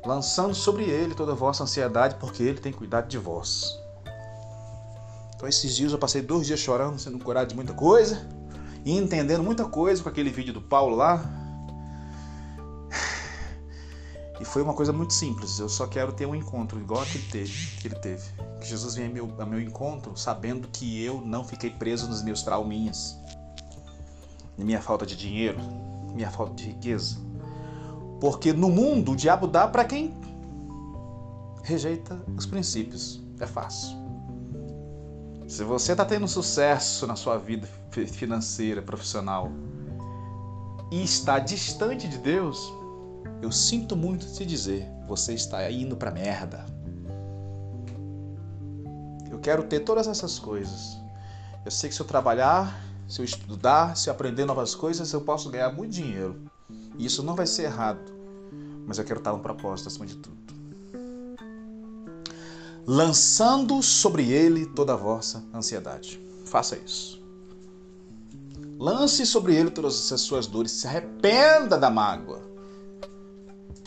Lançando 0.06 0.54
sobre 0.54 0.84
ele 0.84 1.16
toda 1.16 1.32
a 1.32 1.36
vossa 1.36 1.64
ansiedade, 1.64 2.16
porque 2.20 2.44
ele 2.44 2.60
tem 2.60 2.72
cuidado 2.72 3.08
de 3.08 3.18
vós. 3.18 3.80
Então, 5.36 5.50
esses 5.50 5.76
dias 5.76 5.92
eu 5.92 5.98
passei 5.98 6.22
dois 6.22 6.46
dias 6.46 6.60
chorando, 6.60 7.00
sendo 7.00 7.18
curado 7.18 7.48
de 7.48 7.56
muita 7.56 7.74
coisa 7.74 8.28
e 8.86 8.96
entendendo 8.96 9.44
muita 9.44 9.66
coisa 9.66 10.04
com 10.04 10.10
aquele 10.10 10.30
vídeo 10.30 10.54
do 10.54 10.62
Paulo 10.62 10.96
lá, 10.96 11.26
e 14.40 14.46
foi 14.46 14.62
uma 14.62 14.74
coisa 14.74 14.92
muito 14.92 15.14
simples. 15.14 15.60
Eu 15.60 15.70
só 15.70 15.88
quero 15.88 16.12
ter 16.12 16.26
um 16.26 16.36
encontro 16.36 16.80
igual 16.80 17.02
aquele 17.02 17.24
teve, 17.26 17.78
que 17.78 17.88
ele 17.88 17.96
teve. 17.96 18.24
Que 18.60 18.68
Jesus 18.68 18.96
venha 18.96 19.10
meu, 19.10 19.34
ao 19.40 19.48
meu 19.48 19.62
encontro 19.62 20.16
sabendo 20.18 20.68
que 20.68 21.04
eu 21.04 21.22
não 21.22 21.44
fiquei 21.44 21.70
preso 21.70 22.08
nos 22.08 22.22
meus 22.22 22.44
trauminhas, 22.44 23.18
minha 24.58 24.82
falta 24.82 25.06
de 25.06 25.16
dinheiro, 25.16 25.60
minha 26.14 26.30
falta 26.30 26.54
de 26.54 26.66
riqueza. 26.66 27.18
Porque 28.20 28.54
no 28.54 28.70
mundo 28.70 29.12
o 29.12 29.16
diabo 29.16 29.48
dá 29.48 29.68
para 29.68 29.86
quem 29.86 30.14
rejeita 31.64 32.22
os 32.36 32.46
princípios. 32.46 33.22
É 33.40 33.46
fácil. 33.46 34.06
Se 35.48 35.64
você 35.64 35.92
está 35.92 36.04
tendo 36.04 36.28
sucesso 36.28 37.06
na 37.06 37.16
sua 37.16 37.38
vida 37.38 37.68
financeira, 37.92 38.82
profissional 38.82 39.52
e 40.92 41.04
está 41.04 41.38
distante 41.40 42.08
de 42.08 42.18
Deus, 42.18 42.74
eu 43.42 43.52
sinto 43.52 43.96
muito 43.96 44.26
te 44.34 44.46
dizer, 44.46 44.88
você 45.08 45.34
está 45.34 45.70
indo 45.70 45.96
para 45.96 46.12
merda. 46.12 46.66
Eu 49.30 49.40
quero 49.40 49.64
ter 49.64 49.82
todas 49.82 50.08
essas 50.08 50.40
coisas. 50.40 50.98
Eu 51.64 51.72
sei 51.72 51.90
que 51.90 51.96
se 51.96 52.02
eu 52.02 52.08
trabalhar, 52.08 52.82
se 53.08 53.22
eu 53.22 53.26
estudar, 53.26 53.96
se 53.96 54.10
eu 54.10 54.14
aprender 54.14 54.46
novas 54.46 54.74
coisas, 54.74 55.12
eu 55.14 55.22
posso 55.22 55.50
ganhar 55.50 55.72
muito 55.72 55.92
dinheiro. 55.92 56.42
E 56.98 57.06
isso 57.06 57.22
não 57.22 57.36
vai 57.36 57.46
ser 57.46 57.64
errado. 57.64 58.14
Mas 58.88 58.98
eu 58.98 59.04
quero 59.04 59.20
estar 59.20 59.34
no 59.34 59.40
propósito 59.40 59.88
acima 59.88 60.06
de 60.06 60.16
tudo. 60.16 60.38
Lançando 62.88 63.82
sobre 63.82 64.32
ele 64.32 64.68
toda 64.68 64.94
a 64.94 64.96
vossa 64.96 65.44
ansiedade. 65.54 66.20
Faça 66.46 66.78
isso. 66.78 67.20
Lance 68.78 69.26
sobre 69.26 69.56
ele 69.56 69.72
todas 69.72 70.12
as 70.12 70.22
suas 70.22 70.46
dores. 70.46 70.72
Se 70.72 70.88
arrependa 70.88 71.78
da 71.78 71.90
mágoa. 71.90 72.45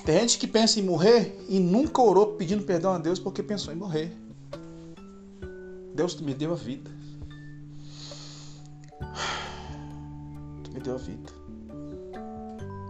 Tem 0.09 0.21
gente 0.21 0.39
que 0.39 0.47
pensa 0.47 0.81
em 0.81 0.83
morrer 0.83 1.39
e 1.51 1.61
nunca 1.61 2.01
orou 2.01 2.29
pedindo 2.29 2.65
perdão 2.65 2.95
a 2.95 2.99
Deus 2.99 3.19
porque 3.19 3.43
pensou 3.43 3.75
em 3.75 3.77
morrer. 3.77 4.11
Deus 5.95 6.19
me 6.19 6.33
deu 6.33 6.51
a 6.51 6.57
vida. 6.57 6.91
Tu 10.65 10.73
me 10.73 10.81
deu 10.81 10.95
a 10.95 10.97
vida. 10.97 11.31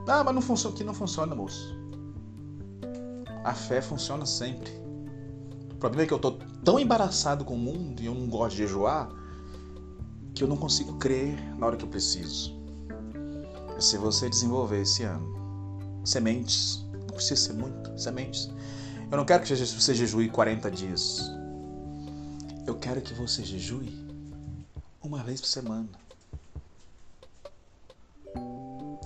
Ah, 0.06 0.22
mas 0.22 0.32
não 0.32 0.40
funciona, 0.40 0.72
aqui 0.72 0.84
não 0.84 0.94
funciona, 0.94 1.34
moço. 1.34 1.76
A 3.42 3.52
fé 3.52 3.82
funciona 3.82 4.24
sempre. 4.24 4.70
O 5.72 5.74
problema 5.74 6.04
é 6.04 6.06
que 6.06 6.14
eu 6.14 6.20
tô 6.20 6.38
tão 6.64 6.78
embaraçado 6.78 7.44
com 7.44 7.54
o 7.54 7.58
mundo 7.58 8.00
e 8.00 8.06
eu 8.06 8.14
não 8.14 8.28
gosto 8.28 8.52
de 8.52 8.58
jejuar 8.58 9.10
que 10.36 10.44
eu 10.44 10.46
não 10.46 10.56
consigo 10.56 10.96
crer 10.98 11.36
na 11.56 11.66
hora 11.66 11.76
que 11.76 11.84
eu 11.84 11.88
preciso. 11.88 12.56
Se 13.80 13.98
você 13.98 14.30
desenvolver 14.30 14.82
esse 14.82 15.02
ano 15.02 15.36
sementes 16.04 16.86
precisa 17.18 17.40
ser 17.40 17.52
muito, 17.52 17.98
sementes. 17.98 18.50
Eu 19.10 19.16
não 19.16 19.24
quero 19.24 19.42
que 19.42 19.54
você 19.54 19.94
jejue 19.94 20.28
40 20.28 20.70
dias. 20.70 21.30
Eu 22.66 22.74
quero 22.74 23.00
que 23.00 23.14
você 23.14 23.44
jejue 23.44 24.06
uma 25.02 25.22
vez 25.22 25.40
por 25.40 25.46
semana. 25.46 25.88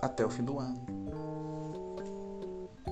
Até 0.01 0.25
o 0.25 0.31
fim 0.31 0.43
do 0.43 0.59
ano. 0.59 0.85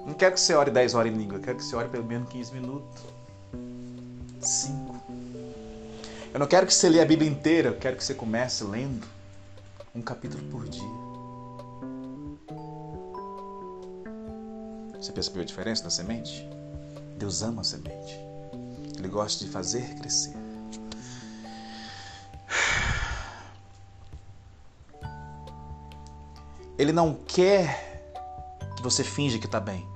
Não 0.06 0.14
quero 0.14 0.34
que 0.34 0.40
você 0.40 0.54
ore 0.54 0.70
10 0.70 0.94
horas 0.94 1.12
em 1.12 1.16
língua, 1.16 1.38
eu 1.38 1.42
quero 1.42 1.58
que 1.58 1.64
você 1.64 1.76
ore 1.76 1.88
pelo 1.88 2.04
menos 2.04 2.28
15 2.30 2.52
minutos. 2.52 3.02
5. 4.40 5.02
Eu 6.32 6.38
não 6.38 6.46
quero 6.46 6.66
que 6.66 6.72
você 6.72 6.88
leia 6.88 7.02
a 7.02 7.06
Bíblia 7.06 7.28
inteira, 7.28 7.70
eu 7.70 7.76
quero 7.76 7.96
que 7.96 8.04
você 8.04 8.14
comece 8.14 8.62
lendo 8.64 9.06
um 9.94 10.00
capítulo 10.00 10.42
por 10.44 10.68
dia. 10.68 11.09
Você 15.00 15.12
percebeu 15.12 15.40
a 15.42 15.46
diferença 15.46 15.82
da 15.82 15.88
semente? 15.88 16.46
Deus 17.16 17.42
ama 17.42 17.62
a 17.62 17.64
semente. 17.64 18.20
Ele 18.98 19.08
gosta 19.08 19.42
de 19.42 19.50
fazer 19.50 19.94
crescer. 19.94 20.36
Ele 26.76 26.92
não 26.92 27.14
quer 27.14 28.12
que 28.76 28.82
você 28.82 29.02
finge 29.02 29.38
que 29.38 29.46
está 29.46 29.58
bem, 29.58 29.86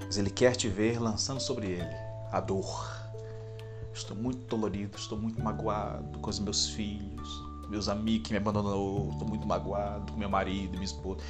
mas 0.00 0.16
ele 0.16 0.30
quer 0.30 0.54
te 0.54 0.68
ver 0.68 1.00
lançando 1.00 1.40
sobre 1.40 1.66
ele 1.66 1.96
a 2.30 2.40
dor. 2.40 2.88
Estou 3.92 4.16
muito 4.16 4.46
dolorido, 4.46 4.96
estou 4.96 5.18
muito 5.18 5.42
magoado 5.42 6.18
com 6.20 6.30
os 6.30 6.38
meus 6.38 6.70
filhos, 6.70 7.28
meus 7.68 7.88
amigos 7.88 8.28
que 8.28 8.32
me 8.32 8.38
abandonaram, 8.38 9.10
estou 9.12 9.28
muito 9.28 9.46
magoado 9.46 10.12
com 10.12 10.18
meu 10.18 10.30
marido, 10.30 10.72
minha 10.72 10.84
esposa. 10.84 11.20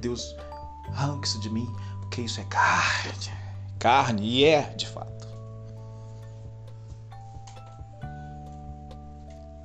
Deus, 0.00 0.34
arranque 0.88 1.26
isso 1.26 1.40
de 1.40 1.50
mim, 1.50 1.70
porque 2.12 2.20
isso 2.20 2.42
é 2.42 2.44
carne. 2.44 3.32
Carne, 3.78 4.22
e 4.22 4.44
é 4.44 4.60
de 4.74 4.86
fato. 4.86 5.26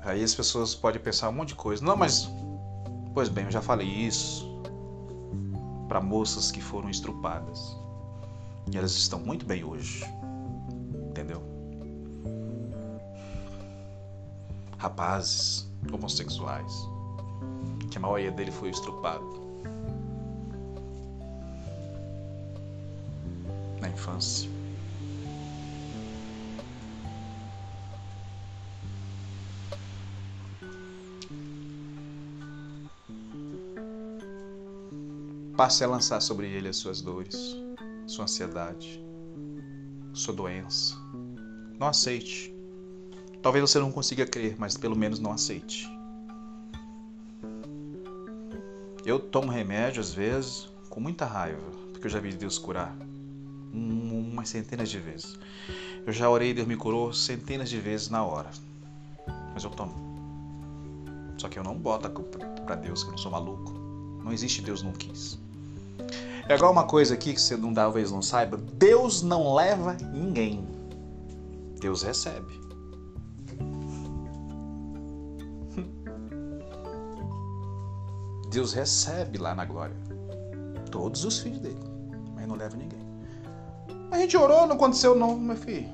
Aí 0.00 0.24
as 0.24 0.34
pessoas 0.34 0.74
podem 0.74 0.98
pensar 0.98 1.28
um 1.28 1.32
monte 1.32 1.48
de 1.48 1.56
coisa. 1.56 1.84
Não, 1.84 1.94
mas. 1.94 2.26
Pois 3.12 3.28
bem, 3.28 3.44
eu 3.44 3.50
já 3.50 3.60
falei 3.60 3.86
isso 3.86 4.48
para 5.88 6.00
moças 6.00 6.50
que 6.50 6.62
foram 6.62 6.88
estrupadas. 6.88 7.76
E 8.72 8.78
elas 8.78 8.92
estão 8.92 9.18
muito 9.18 9.44
bem 9.44 9.62
hoje. 9.62 10.02
Entendeu? 11.10 11.42
Rapazes 14.78 15.70
homossexuais. 15.92 16.72
Que 17.90 17.98
a 17.98 18.00
maioria 18.00 18.32
dele 18.32 18.50
foi 18.50 18.70
estrupado. 18.70 19.47
Na 23.80 23.88
infância. 23.88 24.50
Passe 35.56 35.82
a 35.82 35.88
lançar 35.88 36.20
sobre 36.20 36.46
ele 36.46 36.68
as 36.68 36.76
suas 36.76 37.00
dores, 37.00 37.56
sua 38.06 38.24
ansiedade, 38.24 39.04
sua 40.12 40.32
doença. 40.32 40.94
Não 41.78 41.88
aceite. 41.88 42.54
Talvez 43.42 43.68
você 43.68 43.78
não 43.80 43.90
consiga 43.90 44.24
crer, 44.24 44.56
mas 44.58 44.76
pelo 44.76 44.96
menos 44.96 45.18
não 45.18 45.32
aceite. 45.32 45.88
Eu 49.04 49.18
tomo 49.18 49.50
remédio 49.50 50.00
às 50.00 50.12
vezes 50.12 50.68
com 50.88 51.00
muita 51.00 51.24
raiva, 51.24 51.70
porque 51.92 52.06
eu 52.06 52.10
já 52.10 52.20
vi 52.20 52.32
Deus 52.32 52.58
curar 52.58 52.96
umas 54.38 54.48
centenas 54.48 54.88
de 54.88 54.98
vezes. 54.98 55.38
Eu 56.06 56.12
já 56.12 56.30
orei, 56.30 56.54
Deus 56.54 56.66
me 56.66 56.76
curou 56.76 57.12
centenas 57.12 57.68
de 57.68 57.78
vezes 57.78 58.08
na 58.08 58.24
hora. 58.24 58.48
Mas 59.52 59.64
eu 59.64 59.70
tomo. 59.70 59.92
Só 61.36 61.48
que 61.48 61.58
eu 61.58 61.64
não 61.64 61.76
boto 61.76 62.06
a 62.06 62.10
culpa 62.10 62.38
para 62.64 62.76
Deus, 62.76 63.02
que 63.02 63.08
eu 63.08 63.12
não 63.12 63.18
sou 63.18 63.32
maluco. 63.32 63.72
Não 64.24 64.32
existe 64.32 64.62
Deus 64.62 64.82
não 64.82 64.92
quis. 64.92 65.38
É 66.48 66.54
igual 66.54 66.72
uma 66.72 66.84
coisa 66.84 67.14
aqui 67.14 67.34
que 67.34 67.40
você 67.40 67.56
não 67.56 67.74
talvez 67.74 68.10
não 68.10 68.22
saiba. 68.22 68.56
Deus 68.56 69.22
não 69.22 69.54
leva 69.54 69.94
ninguém. 69.94 70.66
Deus 71.80 72.02
recebe. 72.02 72.58
Deus 78.50 78.72
recebe 78.72 79.36
lá 79.36 79.54
na 79.54 79.64
glória 79.66 79.96
todos 80.90 81.24
os 81.24 81.38
filhos 81.38 81.58
dele, 81.60 81.78
mas 82.34 82.48
não 82.48 82.56
leva 82.56 82.76
ninguém. 82.76 83.07
A 84.18 84.20
gente 84.20 84.36
orou, 84.36 84.66
não 84.66 84.74
aconteceu 84.74 85.14
não, 85.14 85.36
meu 85.36 85.56
filho. 85.56 85.88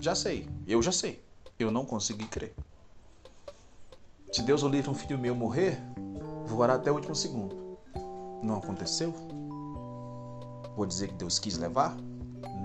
Já 0.00 0.14
sei, 0.14 0.48
eu 0.66 0.80
já 0.80 0.90
sei. 0.90 1.22
Eu 1.58 1.70
não 1.70 1.84
consegui 1.84 2.26
crer. 2.26 2.54
Se 4.32 4.40
Deus 4.40 4.62
o 4.62 4.68
livre 4.68 4.90
um 4.90 4.94
filho 4.94 5.18
meu 5.18 5.34
morrer, 5.34 5.78
vou 6.46 6.60
orar 6.60 6.76
até 6.76 6.90
o 6.90 6.94
último 6.94 7.14
segundo 7.14 7.64
não 8.44 8.56
aconteceu? 8.56 9.12
Vou 10.76 10.86
dizer 10.86 11.08
que 11.08 11.14
Deus 11.14 11.38
quis 11.38 11.56
levar? 11.56 11.96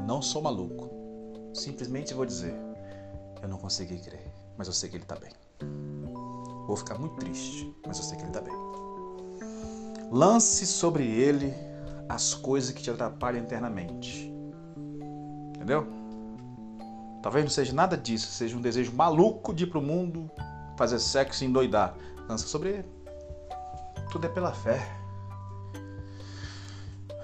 Não 0.06 0.22
sou 0.22 0.42
maluco. 0.42 0.90
Simplesmente 1.54 2.14
vou 2.14 2.26
dizer: 2.26 2.54
eu 3.42 3.48
não 3.48 3.58
consegui 3.58 3.98
crer, 4.00 4.32
mas 4.58 4.68
eu 4.68 4.74
sei 4.74 4.90
que 4.90 4.96
Ele 4.96 5.04
está 5.04 5.16
bem. 5.16 5.32
Vou 6.68 6.76
ficar 6.76 7.00
muito 7.00 7.16
triste, 7.16 7.74
mas 7.88 7.98
eu 7.98 8.04
sei 8.04 8.18
que 8.18 8.24
Ele 8.24 8.30
está 8.30 8.42
bem. 8.42 8.54
Lance 10.12 10.66
sobre 10.68 11.06
Ele 11.06 11.54
as 12.10 12.34
coisas 12.34 12.72
que 12.72 12.82
te 12.82 12.90
atrapalham 12.90 13.44
internamente. 13.44 14.34
Entendeu? 15.56 15.88
Talvez 17.22 17.46
não 17.46 17.52
seja 17.52 17.74
nada 17.74 17.96
disso, 17.96 18.32
seja 18.32 18.58
um 18.58 18.62
desejo 18.62 18.92
maluco 18.94 19.54
de 19.54 19.66
ir 19.66 19.68
para 19.68 19.78
o 19.78 19.82
mundo, 19.82 20.30
fazer 20.76 21.00
sexo 21.00 21.44
e 21.44 21.48
endoidar. 21.48 21.96
Lança 22.28 22.48
sobre 22.48 22.70
Ele. 22.70 22.86
Tudo 24.12 24.26
é 24.26 24.30
pela 24.30 24.52
fé. 24.52 25.00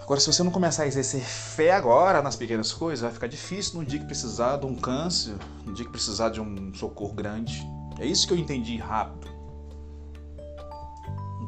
Agora, 0.01 0.19
se 0.19 0.31
você 0.31 0.43
não 0.43 0.51
começar 0.51 0.83
a 0.83 0.87
exercer 0.87 1.21
fé 1.21 1.71
agora 1.71 2.21
nas 2.21 2.35
pequenas 2.35 2.71
coisas, 2.71 3.01
vai 3.01 3.11
ficar 3.11 3.25
difícil 3.25 3.79
no 3.79 3.85
dia 3.85 3.97
que 3.97 4.05
precisar 4.05 4.57
de 4.57 4.67
um 4.67 4.75
câncer, 4.75 5.33
no 5.65 5.73
dia 5.73 5.83
que 5.83 5.91
precisar 5.91 6.29
de 6.29 6.39
um 6.39 6.71
socorro 6.75 7.13
grande. 7.13 7.65
É 7.97 8.05
isso 8.05 8.27
que 8.27 8.33
eu 8.33 8.37
entendi 8.37 8.77
rápido. 8.77 9.27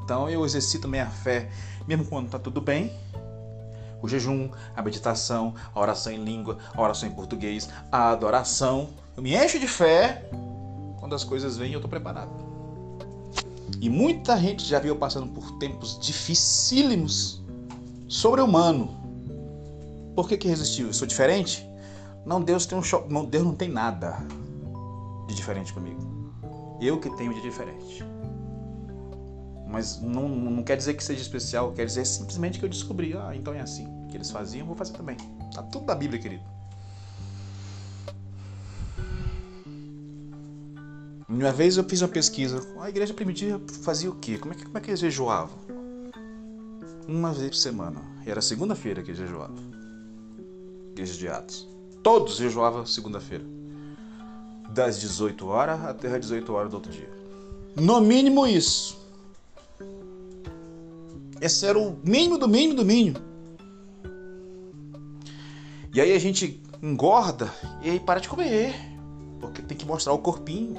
Então 0.03 0.27
eu 0.27 0.43
exercito 0.43 0.87
minha 0.87 1.05
fé, 1.05 1.51
mesmo 1.85 2.05
quando 2.05 2.27
está 2.27 2.39
tudo 2.39 2.59
bem. 2.59 2.91
O 4.01 4.07
jejum, 4.07 4.49
a 4.75 4.81
meditação, 4.81 5.53
a 5.73 5.79
oração 5.79 6.11
em 6.11 6.23
língua, 6.23 6.57
a 6.73 6.81
oração 6.81 7.09
em 7.09 7.11
português, 7.11 7.69
a 7.91 8.09
adoração. 8.11 8.89
Eu 9.15 9.23
me 9.23 9.35
encho 9.35 9.59
de 9.59 9.67
fé 9.67 10.29
quando 10.99 11.15
as 11.15 11.23
coisas 11.23 11.57
vêm 11.57 11.71
eu 11.71 11.77
estou 11.77 11.89
preparado. 11.89 12.31
E 13.79 13.89
muita 13.89 14.37
gente 14.37 14.65
já 14.65 14.79
viu 14.79 14.95
passando 14.95 15.27
por 15.27 15.57
tempos 15.59 15.99
dificílimos 15.99 17.43
sobre-humano. 18.07 18.97
Por 20.15 20.27
que, 20.27 20.37
que 20.37 20.47
resistiu? 20.47 20.87
Eu 20.87 20.93
sou 20.93 21.07
diferente? 21.07 21.67
Não, 22.25 22.41
Deus 22.41 22.65
tem 22.65 22.77
um 22.77 22.83
choque. 22.83 23.11
Não, 23.11 23.23
Deus 23.23 23.43
não 23.43 23.53
tem 23.53 23.69
nada 23.69 24.17
de 25.27 25.35
diferente 25.35 25.73
comigo. 25.73 26.33
Eu 26.81 26.99
que 26.99 27.09
tenho 27.17 27.33
de 27.33 27.41
diferente. 27.41 28.03
Mas 29.69 30.01
não, 30.01 30.29
não 30.29 30.63
quer 30.63 30.77
dizer 30.77 30.93
que 30.93 31.03
seja 31.03 31.21
especial, 31.21 31.73
quer 31.73 31.85
dizer 31.85 32.05
simplesmente 32.05 32.59
que 32.59 32.65
eu 32.65 32.69
descobri, 32.69 33.13
ah, 33.13 33.35
então 33.35 33.53
é 33.53 33.59
assim. 33.59 33.87
que 34.09 34.17
eles 34.17 34.31
faziam, 34.31 34.65
vou 34.65 34.75
fazer 34.75 34.93
também. 34.93 35.17
Tá 35.53 35.61
tudo 35.63 35.85
da 35.85 35.95
Bíblia, 35.95 36.21
querido. 36.21 36.43
Uma 41.27 41.51
vez 41.51 41.75
eu 41.75 41.83
fiz 41.83 42.01
uma 42.01 42.07
pesquisa. 42.07 42.65
A 42.79 42.89
igreja 42.89 43.13
primitiva 43.13 43.61
fazia 43.83 44.09
o 44.09 44.15
quê? 44.15 44.37
Como 44.37 44.53
é 44.53 44.57
que, 44.57 44.63
como 44.63 44.77
é 44.77 44.81
que 44.81 44.89
eles 44.89 44.99
jejuavam? 44.99 45.67
uma 47.07 47.31
vez 47.31 47.49
por 47.51 47.55
semana. 47.55 48.01
Era 48.25 48.41
segunda-feira 48.41 49.01
que 49.01 49.13
jejuava. 49.13 49.55
Igreja 50.91 51.13
de 51.13 51.27
Atos. 51.27 51.67
Todos 52.03 52.35
jejuavam 52.35 52.85
segunda-feira. 52.85 53.45
Das 54.69 54.99
18 54.99 55.47
horas 55.47 55.83
até 55.85 56.13
as 56.13 56.21
18 56.21 56.53
horas 56.53 56.69
do 56.69 56.75
outro 56.75 56.91
dia. 56.91 57.09
No 57.75 58.01
mínimo 58.01 58.45
isso. 58.45 58.96
Esse 61.41 61.65
era 61.65 61.77
o 61.77 61.99
mínimo 62.03 62.37
do 62.37 62.47
mínimo 62.47 62.75
do 62.75 62.85
mínimo. 62.85 63.17
E 65.93 66.01
aí 66.01 66.13
a 66.13 66.19
gente 66.19 66.61
engorda 66.81 67.51
e 67.81 67.89
aí 67.89 67.99
para 67.99 68.19
de 68.19 68.29
comer. 68.29 68.75
Porque 69.39 69.61
tem 69.61 69.77
que 69.77 69.85
mostrar 69.85 70.13
o 70.13 70.19
corpinho. 70.19 70.75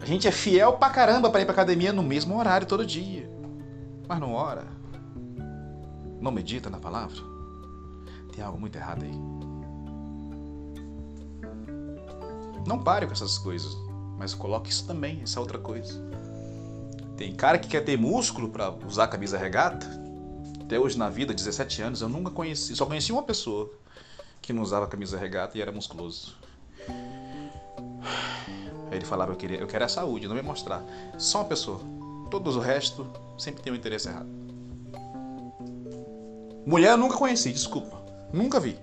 A 0.00 0.06
gente 0.06 0.28
é 0.28 0.32
fiel 0.32 0.74
pra 0.74 0.90
caramba 0.90 1.28
para 1.28 1.40
ir 1.40 1.44
pra 1.44 1.52
academia 1.52 1.92
no 1.92 2.02
mesmo 2.02 2.38
horário 2.38 2.66
todo 2.66 2.86
dia 2.86 3.28
mas 4.08 4.18
não 4.18 4.32
ora, 4.32 4.66
não 6.18 6.32
medita 6.32 6.70
na 6.70 6.78
palavra, 6.78 7.18
tem 8.32 8.42
algo 8.42 8.58
muito 8.58 8.76
errado 8.76 9.04
aí. 9.04 9.12
Não 12.66 12.82
pare 12.82 13.06
com 13.06 13.12
essas 13.12 13.36
coisas, 13.36 13.76
mas 14.18 14.34
coloque 14.34 14.70
isso 14.70 14.86
também, 14.86 15.20
essa 15.22 15.38
outra 15.40 15.58
coisa. 15.58 16.02
Tem 17.18 17.34
cara 17.34 17.58
que 17.58 17.66
quer 17.66 17.84
ter 17.84 17.98
músculo 17.98 18.48
para 18.48 18.70
usar 18.86 19.08
camisa 19.08 19.36
regata. 19.36 19.84
Até 20.62 20.78
hoje 20.78 20.96
na 20.96 21.10
vida, 21.10 21.34
17 21.34 21.82
anos, 21.82 22.00
eu 22.00 22.08
nunca 22.08 22.30
conheci, 22.30 22.76
só 22.76 22.86
conheci 22.86 23.10
uma 23.10 23.24
pessoa 23.24 23.68
que 24.40 24.52
não 24.52 24.62
usava 24.62 24.86
camisa 24.86 25.18
regata 25.18 25.58
e 25.58 25.60
era 25.60 25.72
musculoso. 25.72 26.36
Aí 28.88 28.96
ele 28.96 29.04
falava, 29.04 29.32
eu, 29.32 29.36
queria, 29.36 29.58
eu 29.58 29.66
quero 29.66 29.84
a 29.84 29.88
saúde, 29.88 30.28
não 30.28 30.36
me 30.36 30.42
mostrar. 30.42 30.84
Só 31.18 31.38
uma 31.38 31.46
pessoa. 31.46 31.80
Todos 32.30 32.54
o 32.54 32.60
resto 32.60 33.04
sempre 33.36 33.62
tem 33.62 33.72
um 33.72 33.76
interesse 33.76 34.08
errado. 34.08 34.28
Mulher 36.64 36.92
eu 36.92 36.98
nunca 36.98 37.16
conheci, 37.16 37.52
desculpa. 37.52 38.00
Nunca 38.32 38.60
vi. 38.60 38.78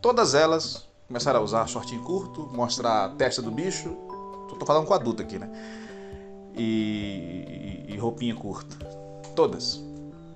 Todas 0.00 0.34
elas 0.34 0.88
começaram 1.06 1.38
a 1.38 1.42
usar 1.44 1.68
shortinho 1.68 2.02
curto, 2.02 2.50
mostrar 2.52 3.04
a 3.04 3.08
testa 3.10 3.40
do 3.40 3.52
bicho. 3.52 3.96
Tô 4.58 4.66
falando 4.66 4.84
com 4.84 4.94
adulto 4.94 5.22
aqui, 5.22 5.38
né? 5.38 5.48
E, 6.54 7.86
e, 7.88 7.94
e 7.94 7.96
roupinha 7.98 8.34
curta. 8.34 8.76
Todas. 9.34 9.80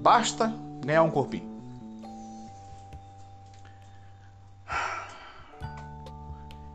Basta 0.00 0.52
ganhar 0.84 1.02
um 1.02 1.10
corpinho. 1.10 1.56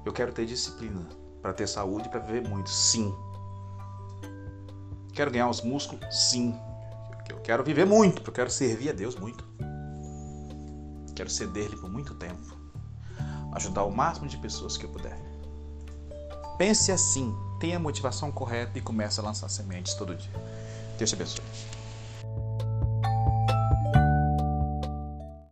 Eu 0.03 0.11
quero 0.11 0.31
ter 0.31 0.45
disciplina 0.45 1.07
para 1.41 1.53
ter 1.53 1.67
saúde, 1.67 2.09
para 2.09 2.19
viver 2.19 2.47
muito. 2.47 2.69
Sim. 2.69 3.13
Quero 5.13 5.31
ganhar 5.31 5.49
os 5.49 5.61
músculos? 5.61 6.03
Sim. 6.29 6.55
Eu 7.29 7.39
quero 7.39 7.63
viver 7.63 7.85
muito, 7.85 8.15
porque 8.15 8.29
eu 8.29 8.33
quero 8.33 8.51
servir 8.51 8.89
a 8.89 8.93
Deus 8.93 9.15
muito. 9.15 9.45
Quero 11.15 11.29
ceder-lhe 11.29 11.77
por 11.77 11.89
muito 11.89 12.15
tempo. 12.15 12.57
Ajudar 13.53 13.83
o 13.83 13.91
máximo 13.91 14.27
de 14.27 14.37
pessoas 14.37 14.77
que 14.77 14.85
eu 14.85 14.89
puder. 14.89 15.17
Pense 16.57 16.91
assim, 16.91 17.35
tenha 17.61 17.77
a 17.77 17.79
motivação 17.79 18.31
correta 18.31 18.75
e 18.75 18.81
comece 18.81 19.19
a 19.19 19.23
lançar 19.23 19.47
sementes 19.47 19.93
todo 19.93 20.15
dia. 20.15 20.31
Deus 20.97 21.11
te 21.11 21.13
abençoe. 21.13 21.70